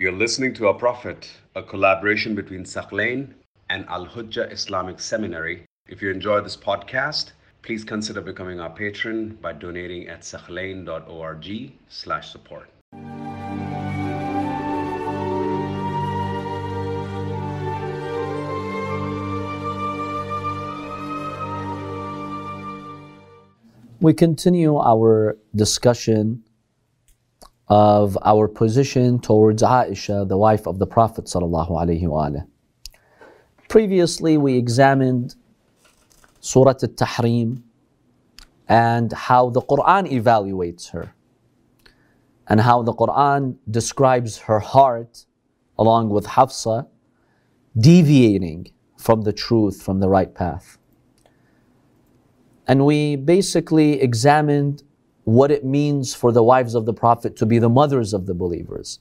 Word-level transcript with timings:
You're 0.00 0.12
listening 0.12 0.54
to 0.54 0.68
Our 0.68 0.74
Prophet, 0.74 1.28
a 1.56 1.62
collaboration 1.64 2.36
between 2.36 2.62
Thaqlain 2.62 3.34
and 3.68 3.84
Al 3.88 4.06
Hujjah 4.06 4.52
Islamic 4.52 5.00
Seminary. 5.00 5.64
If 5.88 6.00
you 6.00 6.12
enjoy 6.12 6.40
this 6.40 6.56
podcast, 6.56 7.32
please 7.62 7.82
consider 7.82 8.20
becoming 8.20 8.60
our 8.60 8.70
patron 8.70 9.36
by 9.42 9.54
donating 9.54 10.06
at 10.06 10.20
thaqlain.org 10.20 11.72
slash 11.88 12.30
support. 12.30 12.70
We 24.00 24.14
continue 24.14 24.76
our 24.78 25.36
discussion 25.56 26.44
of 27.68 28.16
our 28.24 28.48
position 28.48 29.18
towards 29.18 29.62
Aisha, 29.62 30.26
the 30.26 30.38
wife 30.38 30.66
of 30.66 30.78
the 30.78 30.86
Prophet 30.86 31.26
sallallahu 31.26 32.46
Previously, 33.68 34.38
we 34.38 34.56
examined 34.56 35.34
Surah 36.40 36.70
Al-Tahrim 36.70 37.62
and 38.68 39.12
how 39.12 39.50
the 39.50 39.60
Quran 39.60 40.10
evaluates 40.10 40.90
her 40.90 41.14
and 42.46 42.60
how 42.60 42.82
the 42.82 42.94
Quran 42.94 43.56
describes 43.70 44.38
her 44.38 44.60
heart 44.60 45.26
along 45.78 46.08
with 46.08 46.26
Hafsa 46.26 46.86
deviating 47.78 48.72
from 48.96 49.22
the 49.22 49.32
truth, 49.32 49.82
from 49.82 50.00
the 50.00 50.08
right 50.08 50.34
path. 50.34 50.78
And 52.66 52.84
we 52.84 53.16
basically 53.16 54.00
examined 54.00 54.82
what 55.28 55.50
it 55.50 55.62
means 55.62 56.14
for 56.14 56.32
the 56.32 56.42
wives 56.42 56.74
of 56.74 56.86
the 56.86 56.94
Prophet 56.94 57.36
to 57.36 57.44
be 57.44 57.58
the 57.58 57.68
mothers 57.68 58.14
of 58.14 58.24
the 58.24 58.32
believers. 58.32 58.98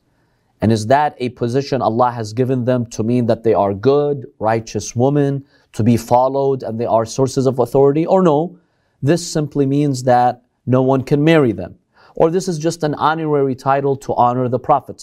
And 0.59 0.73
is 0.73 0.87
that 0.87 1.15
a 1.19 1.29
position 1.29 1.81
Allah 1.81 2.11
has 2.11 2.33
given 2.33 2.65
them 2.65 2.85
to 2.87 3.01
mean 3.01 3.27
that 3.27 3.43
they 3.43 3.53
are 3.53 3.73
good, 3.73 4.25
righteous 4.37 4.93
women, 4.93 5.45
to 5.71 5.83
be 5.83 5.95
followed, 5.95 6.63
and 6.63 6.77
they 6.77 6.85
are 6.85 7.05
sources 7.05 7.45
of 7.45 7.59
authority? 7.59 8.05
Or 8.05 8.21
no, 8.21 8.59
this 9.01 9.25
simply 9.25 9.65
means 9.65 10.03
that 10.03 10.43
no 10.65 10.81
one 10.81 11.03
can 11.03 11.23
marry 11.23 11.53
them. 11.53 11.75
Or 12.15 12.29
this 12.29 12.49
is 12.49 12.59
just 12.59 12.83
an 12.83 12.93
honorary 12.95 13.55
title 13.55 13.95
to 13.95 14.13
honor 14.15 14.49
the 14.49 14.59
Prophet. 14.59 15.01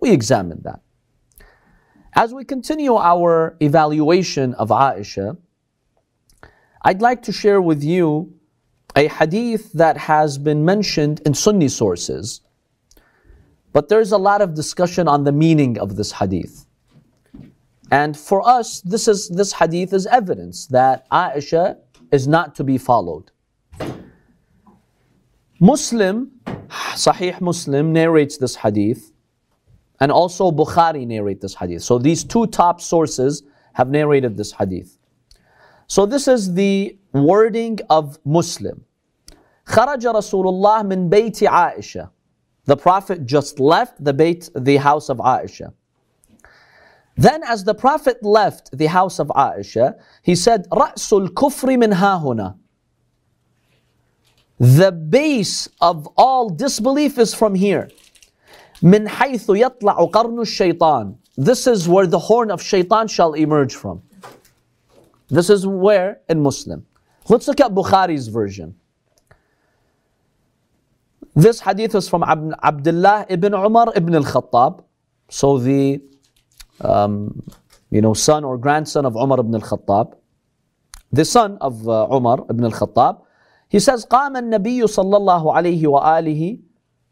We 0.00 0.10
examined 0.10 0.64
that. 0.64 0.80
As 2.12 2.34
we 2.34 2.44
continue 2.44 2.96
our 2.96 3.56
evaluation 3.60 4.52
of 4.54 4.68
Aisha, 4.68 5.38
I'd 6.82 7.00
like 7.00 7.22
to 7.22 7.32
share 7.32 7.62
with 7.62 7.82
you 7.82 8.35
a 8.96 9.08
hadith 9.08 9.72
that 9.74 9.98
has 9.98 10.38
been 10.38 10.64
mentioned 10.64 11.20
in 11.26 11.34
Sunni 11.34 11.68
sources, 11.68 12.40
but 13.74 13.90
there's 13.90 14.12
a 14.12 14.16
lot 14.16 14.40
of 14.40 14.54
discussion 14.54 15.06
on 15.06 15.24
the 15.24 15.32
meaning 15.32 15.78
of 15.78 15.96
this 15.96 16.12
hadith. 16.12 16.66
And 17.90 18.16
for 18.16 18.46
us, 18.48 18.80
this 18.80 19.06
is 19.06 19.28
this 19.28 19.52
hadith 19.52 19.92
is 19.92 20.06
evidence 20.06 20.66
that 20.68 21.08
Aisha 21.10 21.76
is 22.10 22.26
not 22.26 22.54
to 22.54 22.64
be 22.64 22.78
followed. 22.78 23.30
Muslim, 25.60 26.32
Sahih 26.94 27.38
Muslim 27.40 27.92
narrates 27.92 28.38
this 28.38 28.56
hadith, 28.56 29.12
and 30.00 30.10
also 30.10 30.50
Bukhari 30.50 31.06
narrate 31.06 31.42
this 31.42 31.54
hadith. 31.54 31.82
So 31.82 31.98
these 31.98 32.24
two 32.24 32.46
top 32.46 32.80
sources 32.80 33.42
have 33.74 33.90
narrated 33.90 34.38
this 34.38 34.52
hadith. 34.52 34.96
So 35.86 36.06
this 36.06 36.26
is 36.26 36.54
the 36.54 36.98
wording 37.12 37.78
of 37.90 38.18
Muslim. 38.24 38.85
The 42.66 42.76
Prophet 42.76 43.26
just 43.26 43.60
left 43.60 44.02
the 44.02 44.12
bait, 44.12 44.48
the 44.54 44.76
house 44.76 45.08
of 45.08 45.18
Aisha. 45.18 45.72
Then 47.16 47.42
as 47.44 47.64
the 47.64 47.74
Prophet 47.74 48.22
left 48.22 48.76
the 48.76 48.86
house 48.86 49.18
of 49.18 49.28
Aisha, 49.28 49.98
he 50.22 50.34
said, 50.34 50.68
Ra'sul 50.70 51.28
kufri 51.28 51.78
min 51.78 51.90
hahuna. 51.92 52.56
The 54.58 54.92
base 54.92 55.68
of 55.80 56.06
all 56.16 56.48
disbelief 56.48 57.18
is 57.18 57.34
from 57.34 57.54
here. 57.54 57.90
Min 58.82 59.06
haythu 59.06 59.58
yatla'u 59.58 60.10
qarnu 60.10 60.46
shaitan. 60.46 61.18
This 61.36 61.66
is 61.66 61.88
where 61.88 62.06
the 62.06 62.18
horn 62.18 62.50
of 62.50 62.62
shaitan 62.62 63.08
shall 63.08 63.34
emerge 63.34 63.74
from. 63.74 64.02
This 65.28 65.50
is 65.50 65.66
where 65.66 66.20
in 66.28 66.42
Muslim. 66.42 66.86
Let's 67.28 67.48
look 67.48 67.60
at 67.60 67.72
Bukhari's 67.72 68.28
version. 68.28 68.76
This 71.35 71.61
hadith 71.61 71.95
is 71.95 72.09
from 72.09 72.23
Abdullah 72.23 73.25
ibn 73.29 73.53
Umar 73.53 73.93
ibn 73.95 74.15
al-Khattab. 74.15 74.83
So 75.29 75.57
the 75.57 76.01
um, 76.81 77.41
you 77.89 78.01
know 78.01 78.13
son 78.13 78.43
or 78.43 78.57
grandson 78.57 79.05
of 79.05 79.15
Umar 79.15 79.39
ibn 79.39 79.55
al-Khattab. 79.55 80.15
The 81.11 81.25
son 81.25 81.57
of 81.61 81.87
uh, 81.87 82.07
Umar 82.11 82.45
ibn 82.49 82.63
al-Khattab. 82.65 83.21
He 83.69 83.79
says, 83.79 84.05
قام 84.05 84.35
النبي 84.35 84.83
صلى 84.83 85.17
الله 85.17 85.53
عليه 85.53 85.83
وآله 85.87 86.59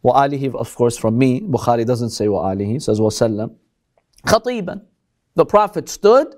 وآله 0.04 0.56
of 0.56 0.76
course 0.76 0.98
from 0.98 1.18
me. 1.18 1.40
Bukhari 1.42 1.86
doesn't 1.86 2.10
say 2.10 2.28
وآله. 2.28 2.66
He 2.66 2.80
says 2.80 3.00
وسلم. 3.00 3.56
خطيبا. 4.26 4.82
The 5.36 5.46
Prophet 5.46 5.88
stood 5.88 6.36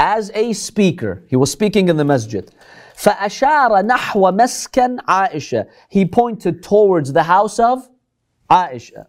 as 0.00 0.32
a 0.34 0.52
speaker. 0.52 1.22
He 1.28 1.36
was 1.36 1.52
speaking 1.52 1.88
in 1.88 1.96
the 1.96 2.04
masjid. 2.04 2.50
فأشار 2.94 3.82
نحو 3.82 4.30
مسكن 4.30 4.98
عائشة. 5.08 5.66
He 5.88 6.04
pointed 6.04 6.62
towards 6.62 7.12
the 7.12 7.22
house 7.22 7.58
of 7.58 7.88
Aisha. 8.50 9.06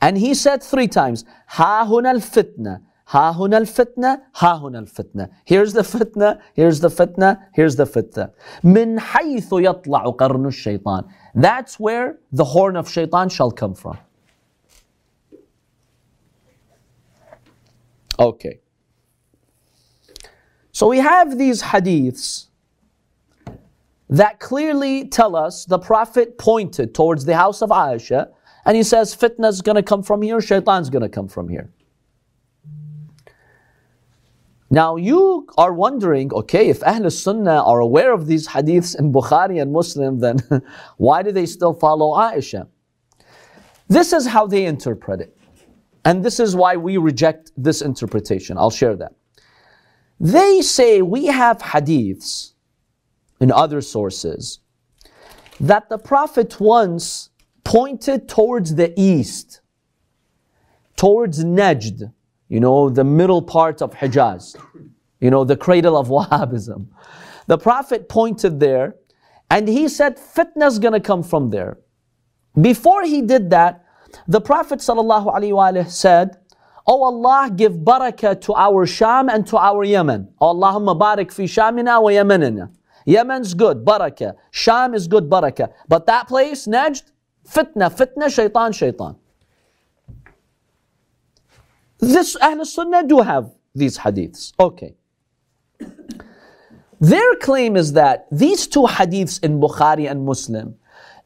And 0.00 0.18
he 0.18 0.34
said 0.34 0.62
three 0.62 0.88
times, 0.88 1.24
ها 1.48 1.84
هنا 1.84 2.10
الفتنة, 2.10 2.80
ها 3.08 3.32
هنا 3.32 3.58
الفتنة, 3.58 4.20
ها 4.36 4.58
هنا 4.58 4.78
الفتنة. 4.80 5.28
Here's 5.44 5.72
the 5.72 5.82
fitna, 5.82 6.40
here's 6.54 6.80
the 6.80 6.88
fitna, 6.88 7.38
here's 7.52 7.76
the 7.76 7.86
fitna. 7.86 8.30
من 8.64 8.98
حيث 8.98 9.52
يطلع 9.52 10.16
قرن 10.16 10.46
الشيطان. 10.46 11.04
That's 11.34 11.78
where 11.78 12.18
the 12.32 12.44
horn 12.44 12.76
of 12.76 12.90
shaitan 12.90 13.28
shall 13.28 13.50
come 13.50 13.74
from. 13.74 13.98
Okay. 18.18 18.60
So 20.72 20.88
we 20.88 20.98
have 20.98 21.38
these 21.38 21.62
hadiths 21.62 22.48
that 24.09 24.39
clearly 24.39 25.07
tell 25.07 25.35
us 25.35 25.65
the 25.65 25.79
Prophet 25.79 26.37
pointed 26.37 26.95
towards 26.95 27.25
the 27.25 27.35
house 27.35 27.61
of 27.61 27.69
Aisha 27.69 28.29
and 28.65 28.75
he 28.75 28.83
says 28.83 29.15
fitna 29.15 29.47
is 29.49 29.61
going 29.61 29.75
to 29.75 29.83
come 29.83 30.03
from 30.03 30.21
here, 30.21 30.41
shaitan's 30.41 30.89
going 30.89 31.01
to 31.01 31.09
come 31.09 31.27
from 31.27 31.49
here. 31.49 31.71
Now 34.69 34.97
you 34.97 35.47
are 35.57 35.73
wondering, 35.73 36.33
okay, 36.33 36.69
if 36.69 36.83
Ahl 36.83 37.09
Sunnah 37.09 37.63
are 37.63 37.79
aware 37.79 38.13
of 38.13 38.27
these 38.27 38.47
hadiths 38.47 38.99
in 38.99 39.13
Bukhari 39.13 39.61
and 39.61 39.71
Muslim, 39.71 40.19
then 40.19 40.39
why 40.97 41.23
do 41.23 41.31
they 41.31 41.45
still 41.45 41.73
follow 41.73 42.15
Aisha? 42.15 42.67
This 43.87 44.11
is 44.11 44.27
how 44.27 44.45
they 44.45 44.65
interpret 44.65 45.21
it. 45.21 45.37
And 46.03 46.23
this 46.23 46.39
is 46.39 46.55
why 46.55 46.75
we 46.75 46.97
reject 46.97 47.51
this 47.57 47.81
interpretation. 47.81 48.57
I'll 48.57 48.69
share 48.69 48.95
that. 48.97 49.13
They 50.19 50.61
say 50.61 51.01
we 51.01 51.27
have 51.27 51.59
hadiths 51.59 52.53
in 53.39 53.51
other 53.51 53.81
sources 53.81 54.59
that 55.59 55.89
the 55.89 55.97
Prophet 55.97 56.59
once 56.59 57.29
pointed 57.63 58.29
towards 58.29 58.75
the 58.75 58.93
east, 58.99 59.61
towards 60.95 61.43
Najd, 61.43 62.13
you 62.49 62.59
know, 62.59 62.89
the 62.89 63.03
middle 63.03 63.41
part 63.41 63.81
of 63.81 63.93
Hijaz, 63.93 64.55
you 65.19 65.29
know, 65.29 65.43
the 65.43 65.57
cradle 65.57 65.97
of 65.97 66.07
Wahhabism. 66.15 66.87
The 67.47 67.57
Prophet 67.57 68.07
pointed 68.09 68.59
there 68.59 68.95
and 69.49 69.67
he 69.67 69.87
said, 69.87 70.17
fitna 70.17 70.67
is 70.67 70.79
going 70.79 70.93
to 70.93 70.99
come 70.99 71.23
from 71.23 71.49
there. 71.49 71.77
Before 72.59 73.03
he 73.03 73.21
did 73.21 73.49
that, 73.51 73.85
the 74.27 74.41
Prophet 74.41 74.79
ﷺ 74.79 75.89
said, 75.89 76.37
Oh 76.89 77.03
Allah, 77.03 77.51
give 77.53 77.73
barakah 77.73 78.39
to 78.41 78.53
our 78.55 78.85
Sham 78.85 79.29
and 79.29 79.45
to 79.47 79.57
our 79.57 79.83
Yemen. 79.83 80.29
Allahumma 80.41 80.97
barik 80.97 81.33
fi 81.33 81.43
Shamina 81.43 82.01
wa 82.01 82.09
Yemenina. 82.09 82.71
Yemen's 83.07 83.53
good, 83.53 83.85
barakah. 83.85 84.35
Sham 84.51 84.93
is 84.93 85.07
good, 85.07 85.29
barakah. 85.29 85.71
But 85.87 86.05
that 86.07 86.27
place, 86.27 86.67
Najd, 86.67 87.03
fitna, 87.49 87.89
fitna, 87.89 88.29
shaitan, 88.29 88.73
shaitan. 88.73 89.15
This 91.99 92.35
Ahl 92.41 92.65
Sunnah 92.65 93.07
do 93.07 93.21
have 93.21 93.49
these 93.73 93.97
hadiths. 93.97 94.51
Okay. 94.59 94.93
Their 96.99 97.35
claim 97.35 97.77
is 97.77 97.93
that 97.93 98.27
these 98.29 98.67
two 98.67 98.83
hadiths 98.83 99.41
in 99.41 99.61
Bukhari 99.61 100.11
and 100.11 100.25
Muslim 100.25 100.75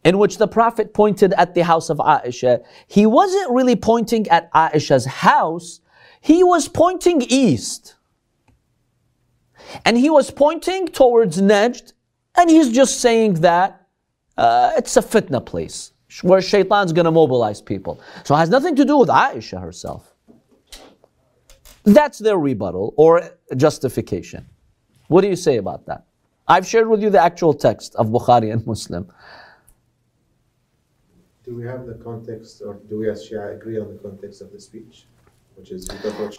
in 0.04 0.20
which 0.20 0.38
the 0.38 0.48
Prophet 0.48 0.94
pointed 0.94 1.34
at 1.34 1.56
the 1.56 1.64
house 1.64 1.90
of 1.90 1.98
Aisha, 1.98 2.64
he 2.88 3.08
wasn't 3.08 3.50
really 3.52 3.76
pointing 3.76 4.28
at 4.30 4.52
Aisha's 4.54 5.06
house, 5.06 5.82
he 6.20 6.44
was 6.44 6.68
pointing 6.68 7.24
east. 7.24 7.96
And 9.86 9.98
he 9.98 10.10
was 10.10 10.32
pointing 10.32 10.88
towards 10.88 11.42
Najd, 11.42 11.94
and 12.36 12.50
he's 12.50 12.72
just 12.72 13.00
saying 13.02 13.36
that 13.42 13.88
uh, 14.38 14.72
it's 14.78 14.98
a 14.98 15.02
fitna 15.02 15.46
place. 15.46 15.92
where 16.22 16.42
shaitan's 16.42 16.92
going 16.94 17.06
to 17.06 17.12
mobilize 17.12 17.62
people. 17.62 18.00
So 18.26 18.36
it 18.36 18.40
has 18.40 18.50
nothing 18.50 18.76
to 18.76 18.86
do 18.86 18.98
with 18.98 19.10
Aisha 19.10 19.62
herself. 19.62 20.14
That's 21.84 22.20
their 22.20 22.38
rebuttal 22.38 22.94
or 22.98 23.30
justification. 23.56 24.46
What 25.08 25.22
do 25.22 25.30
you 25.30 25.36
say 25.36 25.58
about 25.58 25.86
that? 25.88 26.06
I've 26.48 26.68
shared 26.68 26.88
with 26.90 27.02
you 27.02 27.10
the 27.10 27.22
actual 27.22 27.54
text 27.54 27.96
of 27.96 28.08
Bukhari 28.08 28.52
and 28.52 28.66
Muslim. 28.68 29.12
Do 31.44 31.56
we 31.56 31.66
have 31.66 31.86
the 31.86 31.96
context, 31.96 32.62
or 32.66 32.80
do 32.90 33.00
we 33.00 33.10
as 33.10 33.28
Shia 33.28 33.56
agree 33.56 33.80
on 33.80 33.88
the 33.88 34.00
context 34.00 34.42
of 34.42 34.52
the 34.52 34.60
speech? 34.60 35.06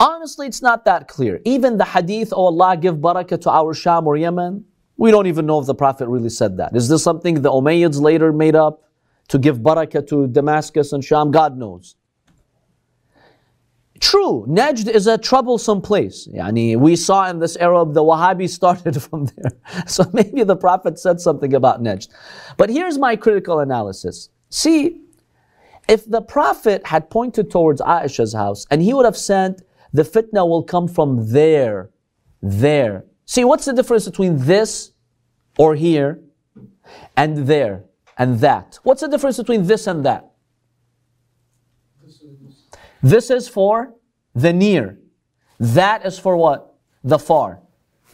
Honestly, 0.01 0.47
it's 0.47 0.63
not 0.63 0.85
that 0.85 1.09
clear. 1.09 1.41
Even 1.45 1.79
the 1.79 1.85
hadith, 1.85 2.33
oh 2.33 2.47
Allah, 2.47 2.77
give 2.77 2.97
barakah 2.97 3.41
to 3.43 3.51
our 3.51 3.75
Sham 3.75 4.07
or 4.07 4.17
Yemen, 4.17 4.65
we 4.97 5.11
don't 5.11 5.27
even 5.27 5.47
know 5.47 5.61
if 5.61 5.67
the 5.67 5.75
Prophet 5.75 6.09
really 6.09 6.29
said 6.29 6.57
that. 6.59 6.75
Is 6.77 6.89
this 6.89 7.03
something 7.03 7.43
the 7.43 7.51
Umayyads 7.51 8.01
later 8.01 8.33
made 8.33 8.55
up 8.55 8.85
to 9.29 9.39
give 9.39 9.59
barakah 9.59 10.07
to 10.09 10.27
Damascus 10.27 10.93
and 10.93 11.05
Sham? 11.05 11.31
God 11.31 11.57
knows. 11.57 11.97
True, 14.03 14.45
Najd 14.49 14.89
is 14.89 15.07
a 15.07 15.17
troublesome 15.17 15.81
place. 15.81 16.27
Yani 16.27 16.77
we 16.77 16.97
saw 16.97 17.31
in 17.31 17.39
this 17.39 17.57
era 17.57 17.85
the 17.87 18.03
Wahhabis 18.03 18.51
started 18.51 19.01
from 19.09 19.27
there. 19.27 19.53
So 19.87 20.05
maybe 20.13 20.43
the 20.43 20.57
Prophet 20.57 20.99
said 20.99 21.21
something 21.21 21.55
about 21.55 21.81
Najd. 21.81 22.09
But 22.57 22.69
here's 22.69 22.99
my 22.99 23.15
critical 23.15 23.61
analysis. 23.61 24.29
See, 24.51 25.03
if 25.89 26.09
the 26.09 26.23
Prophet 26.23 26.87
had 26.87 27.11
pointed 27.11 27.51
towards 27.51 27.81
Aisha's 27.81 28.33
house 28.35 28.67
and 28.71 28.83
he 28.83 28.95
would 28.95 29.05
have 29.05 29.17
said, 29.17 29.63
the 29.93 30.03
fitna 30.03 30.49
will 30.49 30.63
come 30.63 30.89
from 30.89 31.33
there, 31.33 31.91
there. 32.41 33.05
See, 33.27 33.45
what's 33.45 33.65
the 33.65 33.73
difference 33.73 34.07
between 34.07 34.39
this 34.39 34.93
or 35.59 35.75
here 35.75 36.21
and 37.17 37.47
there 37.47 37.85
and 38.17 38.41
that? 38.41 38.79
What's 38.83 39.01
the 39.01 39.09
difference 39.09 39.37
between 39.37 39.67
this 39.67 39.87
and 39.87 40.05
that? 40.05 40.31
This 43.03 43.31
is 43.31 43.49
for 43.49 43.95
the 44.35 44.53
near. 44.53 44.99
That 45.59 46.07
is 46.07 46.19
for 46.19 46.37
what? 46.37 46.75
The 47.05 47.19
far. 47.19 47.61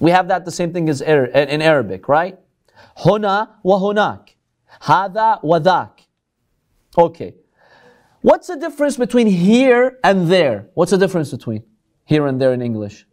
We 0.01 0.11
have 0.11 0.29
that 0.29 0.45
the 0.45 0.53
same 0.53 0.73
thing 0.73 0.89
as 0.89 1.01
in 1.01 1.63
Arabic, 1.63 2.09
right? 2.09 2.39
Huna 2.99 3.51
wa 3.63 3.79
hunak. 3.79 4.31
Hada 4.83 5.43
wa. 5.43 5.89
Okay. 6.97 7.35
What's 8.29 8.49
the 8.49 8.57
difference 8.57 8.99
between 8.99 9.27
here 9.27 9.99
and 10.05 10.31
there? 10.31 10.69
What's 10.75 10.91
the 10.91 10.99
difference 10.99 11.31
between 11.31 11.63
here 12.05 12.27
and 12.27 12.39
there 12.39 12.53
in 12.53 12.61
English? 12.61 13.07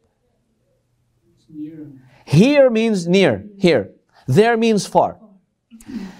Here 2.25 2.69
means 2.69 3.07
near, 3.07 3.45
here. 3.57 3.91
There 4.27 4.57
means 4.57 4.85
far. 4.85 5.17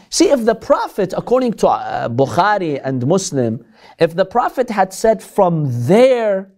See, 0.09 0.29
if 0.29 0.45
the 0.45 0.55
Prophet, 0.55 1.13
according 1.17 1.55
to 1.55 1.67
uh, 1.67 2.07
Bukhari 2.07 2.79
and 2.81 3.05
Muslim, 3.05 3.65
if 3.99 4.15
the 4.15 4.23
Prophet 4.23 4.69
had 4.69 4.93
said 4.93 5.21
from 5.21 5.53
there, 5.87 6.53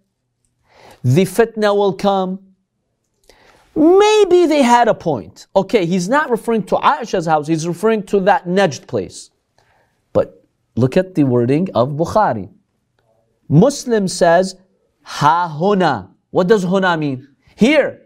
the 1.03 1.25
fitna 1.25 1.75
will 1.75 1.93
come, 1.93 2.39
maybe 3.75 4.45
they 4.45 4.61
had 4.61 4.87
a 4.87 4.93
point. 4.93 5.47
Okay, 5.55 5.87
he's 5.87 6.07
not 6.07 6.29
referring 6.29 6.65
to 6.65 6.75
Aisha's 6.75 7.25
house, 7.25 7.47
he's 7.47 7.67
referring 7.67 8.03
to 8.03 8.19
that 8.19 8.45
Najd 8.45 8.85
place. 8.85 9.31
Look 10.77 10.95
at 10.95 11.15
the 11.15 11.23
wording 11.23 11.69
of 11.73 11.89
Bukhari. 11.89 12.49
Muslim 13.49 14.07
says, 14.07 14.55
Ha 15.01 15.57
huna. 15.59 16.09
What 16.29 16.47
does 16.47 16.65
huna 16.65 16.97
mean? 16.99 17.27
Here. 17.55 18.03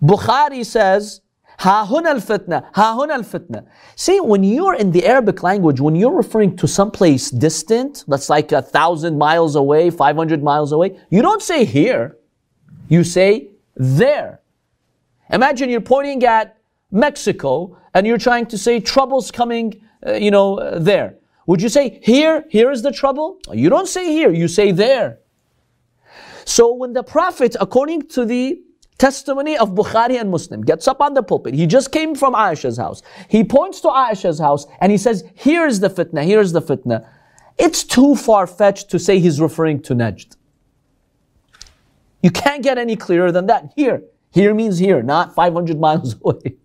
Bukhari 0.00 0.64
says, 0.64 1.20
Ha 1.58 1.84
huna 1.90 2.10
al 2.10 2.20
fitna. 2.20 2.64
Ha 2.74 2.96
huna 2.96 3.14
al 3.14 3.24
fitna. 3.24 3.66
See, 3.96 4.20
when 4.20 4.44
you're 4.44 4.74
in 4.76 4.92
the 4.92 5.04
Arabic 5.04 5.42
language, 5.42 5.80
when 5.80 5.96
you're 5.96 6.14
referring 6.14 6.56
to 6.58 6.68
some 6.68 6.92
place 6.92 7.30
distant, 7.30 8.04
that's 8.06 8.30
like 8.30 8.52
a 8.52 8.62
thousand 8.62 9.18
miles 9.18 9.56
away, 9.56 9.90
500 9.90 10.40
miles 10.42 10.70
away, 10.70 10.96
you 11.10 11.22
don't 11.22 11.42
say 11.42 11.64
here. 11.64 12.18
You 12.88 13.02
say 13.02 13.48
there. 13.74 14.40
Imagine 15.30 15.70
you're 15.70 15.80
pointing 15.80 16.24
at 16.24 16.56
Mexico 16.92 17.76
and 17.94 18.06
you're 18.06 18.18
trying 18.18 18.46
to 18.46 18.56
say 18.56 18.78
trouble's 18.78 19.32
coming, 19.32 19.82
uh, 20.06 20.12
you 20.12 20.30
know, 20.30 20.58
uh, 20.60 20.78
there. 20.78 21.16
Would 21.48 21.62
you 21.62 21.70
say, 21.70 21.98
here, 22.02 22.44
here 22.50 22.70
is 22.70 22.82
the 22.82 22.92
trouble? 22.92 23.38
You 23.50 23.70
don't 23.70 23.88
say 23.88 24.12
here, 24.12 24.30
you 24.30 24.48
say 24.48 24.70
there. 24.70 25.20
So 26.44 26.74
when 26.74 26.92
the 26.92 27.02
Prophet, 27.02 27.56
according 27.58 28.08
to 28.08 28.26
the 28.26 28.60
testimony 28.98 29.56
of 29.56 29.70
Bukhari 29.70 30.20
and 30.20 30.30
Muslim, 30.30 30.60
gets 30.60 30.86
up 30.86 31.00
on 31.00 31.14
the 31.14 31.22
pulpit, 31.22 31.54
he 31.54 31.66
just 31.66 31.90
came 31.90 32.14
from 32.14 32.34
Aisha's 32.34 32.76
house. 32.76 33.00
He 33.30 33.44
points 33.44 33.80
to 33.80 33.88
Aisha's 33.88 34.38
house 34.38 34.66
and 34.82 34.92
he 34.92 34.98
says, 34.98 35.24
here 35.34 35.66
is 35.66 35.80
the 35.80 35.88
fitna, 35.88 36.22
here 36.22 36.40
is 36.40 36.52
the 36.52 36.60
fitna. 36.60 37.08
It's 37.56 37.82
too 37.82 38.14
far-fetched 38.14 38.90
to 38.90 38.98
say 38.98 39.18
he's 39.18 39.40
referring 39.40 39.80
to 39.84 39.94
Najd. 39.94 40.36
You 42.22 42.30
can't 42.30 42.62
get 42.62 42.76
any 42.76 42.94
clearer 42.94 43.32
than 43.32 43.46
that. 43.46 43.72
Here. 43.74 44.02
Here 44.32 44.52
means 44.52 44.78
here, 44.78 45.02
not 45.02 45.34
500 45.34 45.80
miles 45.86 46.14
away. 46.22 46.56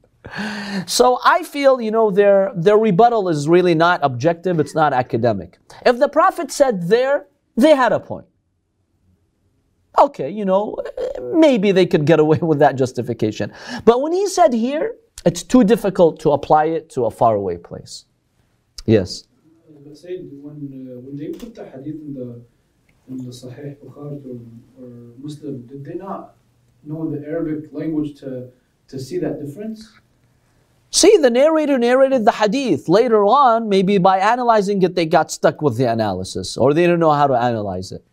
So 0.87 1.19
I 1.23 1.43
feel, 1.43 1.81
you 1.81 1.91
know, 1.91 2.11
their, 2.11 2.51
their 2.55 2.77
rebuttal 2.77 3.29
is 3.29 3.47
really 3.47 3.75
not 3.75 3.99
objective, 4.03 4.59
it's 4.59 4.75
not 4.75 4.93
academic. 4.93 5.57
If 5.85 5.99
the 5.99 6.07
Prophet 6.07 6.51
said 6.51 6.87
there, 6.87 7.27
they 7.55 7.75
had 7.75 7.91
a 7.91 7.99
point. 7.99 8.27
Okay, 9.99 10.29
you 10.29 10.45
know, 10.45 10.77
maybe 11.21 11.71
they 11.71 11.85
could 11.85 12.05
get 12.05 12.19
away 12.19 12.37
with 12.41 12.59
that 12.59 12.75
justification. 12.75 13.51
But 13.85 14.01
when 14.01 14.11
he 14.11 14.27
said 14.27 14.53
here, 14.53 14.95
it's 15.25 15.43
too 15.43 15.63
difficult 15.63 16.19
to 16.21 16.31
apply 16.31 16.65
it 16.65 16.89
to 16.91 17.05
a 17.05 17.11
faraway 17.11 17.57
place. 17.57 18.05
Yes. 18.85 19.25
Say 19.93 20.17
when, 20.17 20.89
uh, 20.89 20.99
when 21.01 21.15
they 21.15 21.27
put 21.27 21.53
the 21.53 21.65
hadith 21.65 22.01
in 22.01 22.15
the 22.15 22.41
in 23.07 23.17
the 23.17 23.31
Sahih 23.31 23.77
Bukhari 23.77 24.25
or, 24.25 24.39
or 24.81 24.89
Muslim, 25.19 25.67
did 25.67 25.85
they 25.85 25.93
not 25.93 26.35
know 26.83 27.11
the 27.11 27.23
Arabic 27.27 27.71
language 27.71 28.19
to 28.21 28.49
to 28.87 28.99
see 28.99 29.19
that 29.19 29.39
difference? 29.45 29.93
See, 30.93 31.17
the 31.17 31.31
narrator 31.31 31.79
narrated 31.79 32.23
the 32.23 32.31
hadith. 32.31 32.87
Later 32.87 33.25
on, 33.25 33.67
maybe 33.67 33.97
by 33.97 34.19
analyzing 34.19 34.83
it, 34.83 34.93
they 34.93 35.07
got 35.07 35.31
stuck 35.31 35.59
with 35.59 35.75
the 35.75 35.85
analysis 35.85 36.55
or 36.55 36.71
they 36.71 36.83
didn't 36.83 36.99
know 36.99 37.11
how 37.11 37.25
to 37.25 37.33
analyze 37.33 37.91
it. 37.91 38.05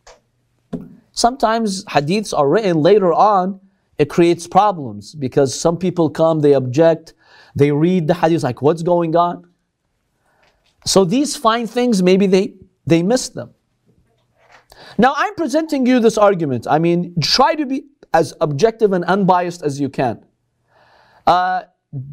Sometimes 1.13 1.85
hadiths 1.85 2.33
are 2.37 2.49
written 2.49 2.79
later 2.79 3.13
on, 3.13 3.61
it 3.99 4.09
creates 4.09 4.47
problems 4.47 5.15
because 5.15 5.55
some 5.55 5.77
people 5.77 6.09
come, 6.09 6.41
they 6.41 6.55
object, 6.55 7.13
they 7.55 7.71
read 7.71 8.07
the 8.07 8.15
hadith 8.15 8.43
like, 8.43 8.63
what's 8.63 8.83
going 8.83 9.15
on? 9.15 9.47
So 10.87 11.05
these 11.05 11.37
fine 11.37 11.67
things, 11.67 12.03
maybe 12.03 12.27
they, 12.27 12.55
they 12.87 13.03
missed 13.03 13.35
them. 13.35 13.53
Now 14.97 15.13
I'm 15.19 15.35
presenting 15.35 15.85
you 15.85 16.01
this 16.01 16.17
argument. 16.17 16.67
I 16.67 16.79
mean, 16.79 17.15
try 17.21 17.55
to 17.57 17.67
be 17.67 17.85
as 18.15 18.33
objective 18.41 18.95
and 18.95 19.05
unbiased 19.05 19.63
as 19.63 19.79
you 19.79 19.91
can. 19.91 20.25
Uh, 21.27 21.65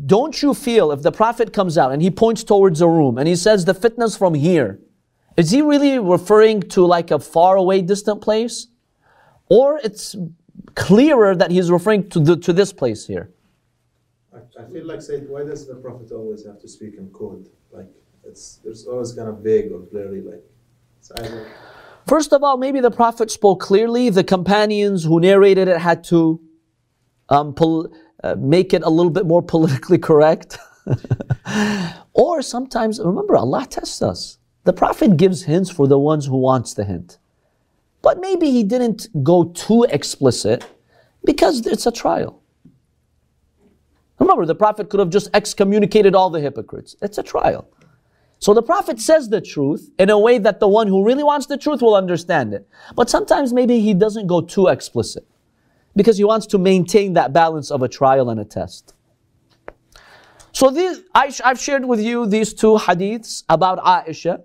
don't 0.06 0.42
you 0.42 0.54
feel 0.54 0.92
if 0.92 1.04
the 1.04 1.12
Prophet 1.12 1.54
comes 1.54 1.78
out 1.78 1.92
and 1.92 2.02
he 2.02 2.10
points 2.10 2.44
towards 2.44 2.82
a 2.82 2.88
room 2.88 3.18
and 3.18 3.28
he 3.28 3.36
says 3.36 3.66
the 3.66 3.74
fitna's 3.74 4.18
from 4.18 4.34
here, 4.34 4.80
is 5.36 5.52
he 5.52 5.62
really 5.62 6.00
referring 6.00 6.62
to 6.62 6.86
like 6.86 7.12
a 7.12 7.20
far 7.20 7.56
away 7.58 7.82
distant 7.82 8.22
place? 8.22 8.68
Or 9.50 9.80
it's 9.84 10.16
clearer 10.74 11.36
that 11.36 11.52
he's 11.52 11.70
referring 11.70 12.10
to, 12.10 12.20
the, 12.20 12.36
to 12.38 12.54
this 12.54 12.74
place 12.74 13.06
here? 13.06 13.32
I, 14.34 14.40
I 14.62 14.66
feel 14.66 14.86
like 14.86 15.02
saying, 15.02 15.30
why 15.30 15.44
does 15.44 15.68
the 15.68 15.76
Prophet 15.76 16.12
always 16.12 16.46
have 16.46 16.60
to 16.62 16.68
speak 16.68 16.96
in 16.96 17.10
code? 17.10 17.48
Like, 17.72 17.88
it's 18.24 18.60
there's 18.64 18.88
always 18.88 19.14
kind 19.14 19.30
of 19.30 19.40
vague 19.40 19.72
or 19.72 19.82
clearly 19.82 20.22
like, 20.22 20.44
it's 20.98 21.12
either. 21.20 21.48
First 22.08 22.34
of 22.34 22.44
all, 22.44 22.58
maybe 22.58 22.80
the 22.80 22.92
Prophet 22.92 23.30
spoke 23.30 23.60
clearly. 23.60 24.10
The 24.10 24.24
companions 24.24 25.04
who 25.04 25.20
narrated 25.20 25.68
it 25.68 25.78
had 25.78 26.04
to 26.06 26.42
um, 27.30 27.54
pull 27.54 27.92
uh, 28.24 28.36
make 28.38 28.74
it 28.74 28.84
a 28.84 28.90
little 28.90 29.12
bit 29.12 29.26
more 29.26 29.42
politically 29.56 29.98
correct. 29.98 30.58
or 32.14 32.42
sometimes, 32.42 33.00
remember, 33.00 33.36
Allah 33.36 33.68
tests 33.70 34.02
us. 34.02 34.38
The 34.64 34.74
Prophet 34.74 35.18
gives 35.18 35.44
hints 35.44 35.70
for 35.70 35.88
the 35.88 36.00
ones 36.00 36.26
who 36.26 36.38
wants 36.38 36.74
the 36.74 36.84
hint. 36.84 37.18
But 38.02 38.20
maybe 38.20 38.52
he 38.52 38.64
didn't 38.64 39.08
go 39.24 39.46
too 39.46 39.86
explicit 39.90 40.66
because 41.24 41.66
it's 41.66 41.86
a 41.86 41.92
trial. 41.92 42.42
Remember, 44.20 44.46
the 44.46 44.56
Prophet 44.56 44.90
could 44.90 45.00
have 45.00 45.10
just 45.10 45.30
excommunicated 45.34 46.16
all 46.16 46.30
the 46.30 46.40
hypocrites. 46.40 46.96
It's 47.02 47.18
a 47.18 47.24
trial. 47.24 47.68
So 48.40 48.54
the 48.54 48.62
Prophet 48.62 49.00
says 49.00 49.30
the 49.30 49.42
truth 49.42 49.90
in 49.98 50.10
a 50.10 50.18
way 50.20 50.38
that 50.38 50.60
the 50.60 50.68
one 50.68 50.88
who 50.88 51.04
really 51.04 51.24
wants 51.24 51.48
the 51.48 51.58
truth 51.58 51.82
will 51.82 51.96
understand 51.96 52.54
it. 52.54 52.68
But 52.96 53.10
sometimes 53.10 53.54
maybe 53.54 53.80
he 53.80 53.94
doesn't 53.94 54.28
go 54.28 54.42
too 54.42 54.68
explicit 54.68 55.28
because 55.98 56.18
he 56.18 56.24
wants 56.24 56.46
to 56.48 56.58
maintain 56.58 57.14
that 57.14 57.34
balance 57.34 57.72
of 57.72 57.82
a 57.82 57.90
trial 57.90 58.30
and 58.30 58.40
a 58.40 58.46
test. 58.46 58.94
So 60.54 60.70
these, 60.70 61.02
I, 61.14 61.34
have 61.44 61.60
shared 61.60 61.86
with 61.86 62.00
you 62.00 62.26
these 62.26 62.54
two 62.54 62.76
hadiths 62.76 63.44
about 63.50 63.80
Aisha. 63.80 64.44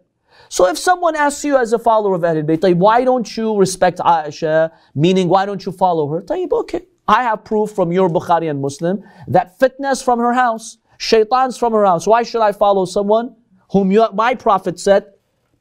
So 0.48 0.66
if 0.66 0.76
someone 0.76 1.14
asks 1.14 1.44
you 1.44 1.56
as 1.56 1.72
a 1.72 1.78
follower 1.78 2.14
of 2.14 2.22
Ahlul 2.22 2.44
Bayt, 2.44 2.74
why 2.76 3.04
don't 3.04 3.36
you 3.36 3.56
respect 3.56 3.98
Aisha? 3.98 4.72
Meaning, 4.94 5.28
why 5.28 5.46
don't 5.46 5.64
you 5.64 5.72
follow 5.72 6.08
her? 6.08 6.20
Tayyib, 6.22 6.52
okay. 6.52 6.82
I 7.06 7.22
have 7.22 7.44
proof 7.44 7.70
from 7.70 7.92
your 7.92 8.08
Bukhari 8.08 8.50
and 8.50 8.60
Muslim 8.60 9.02
that 9.28 9.58
fitna's 9.58 10.02
from 10.02 10.18
her 10.18 10.32
house, 10.32 10.78
shaitan's 10.98 11.58
from 11.58 11.72
her 11.72 11.84
house. 11.84 12.06
Why 12.06 12.22
should 12.22 12.42
I 12.42 12.52
follow 12.52 12.84
someone 12.84 13.36
whom 13.70 13.90
you, 13.90 14.06
my 14.12 14.34
prophet 14.34 14.78
said, 14.78 15.11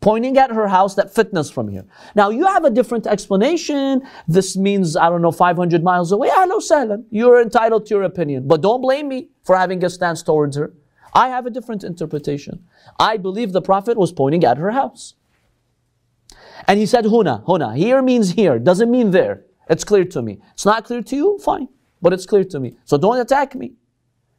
pointing 0.02 0.38
at 0.38 0.52
her 0.52 0.68
house, 0.68 0.96
that 0.96 1.14
fitna's 1.14 1.50
from 1.50 1.70
here. 1.70 1.86
Now 2.16 2.30
you 2.30 2.46
have 2.48 2.66
a 2.66 2.70
different 2.70 3.08
explanation. 3.08 4.02
This 4.28 4.58
means, 4.58 4.98
I 4.98 5.10
don't 5.10 5.22
know, 5.22 5.32
500 5.32 5.84
miles 5.84 6.12
away. 6.12 6.30
Ah, 6.32 6.42
Hello, 6.42 6.60
sahlan. 6.60 7.06
You're 7.12 7.42
entitled 7.42 7.86
to 7.86 7.96
your 7.96 8.04
opinion. 8.04 8.48
But 8.48 8.62
don't 8.62 8.82
blame 8.82 9.08
me 9.08 9.30
for 9.44 9.56
having 9.56 9.84
a 9.86 9.90
stance 9.90 10.24
towards 10.24 10.58
her. 10.58 10.74
I 11.14 11.30
have 11.30 11.46
a 11.46 11.50
different 11.50 11.84
interpretation. 11.84 12.64
I 13.00 13.18
believe 13.18 13.52
the 13.52 13.62
prophet 13.62 13.98
was 13.98 14.12
pointing 14.12 14.44
at 14.44 14.58
her 14.58 14.72
house. 14.72 15.14
And 16.68 16.80
he 16.80 16.86
said, 16.86 17.06
Huna, 17.06 17.46
Huna. 17.46 17.76
Here 17.78 18.02
means 18.02 18.32
here, 18.32 18.58
doesn't 18.60 18.90
mean 18.90 19.12
there. 19.12 19.46
It's 19.70 19.84
clear 19.84 20.06
to 20.06 20.22
me. 20.22 20.40
It's 20.54 20.66
not 20.66 20.86
clear 20.86 21.02
to 21.02 21.16
you, 21.16 21.38
fine. 21.40 21.68
But 22.02 22.14
it's 22.14 22.26
clear 22.26 22.44
to 22.46 22.60
me. 22.60 22.76
So 22.86 22.98
don't 22.98 23.20
attack 23.20 23.56
me 23.56 23.74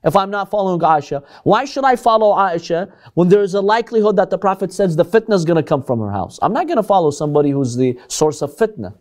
if 0.04 0.16
I'm 0.16 0.30
not 0.30 0.50
following 0.50 0.80
Aisha. 0.80 1.24
Why 1.44 1.64
should 1.64 1.84
I 1.84 1.96
follow 1.96 2.34
Aisha 2.34 2.92
when 3.14 3.28
there's 3.28 3.54
a 3.54 3.60
likelihood 3.60 4.16
that 4.16 4.30
the 4.30 4.38
Prophet 4.38 4.72
says 4.72 4.96
the 4.96 5.04
fitna 5.04 5.34
is 5.34 5.44
going 5.44 5.56
to 5.56 5.62
come 5.62 5.82
from 5.82 6.00
her 6.00 6.10
house? 6.10 6.38
I'm 6.42 6.52
not 6.52 6.66
going 6.66 6.76
to 6.76 6.82
follow 6.82 7.10
somebody 7.10 7.50
who's 7.50 7.76
the 7.76 7.98
source 8.08 8.42
of 8.42 8.54
fitna. 8.56 8.96